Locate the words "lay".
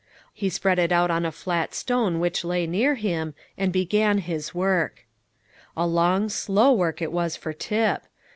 2.43-2.65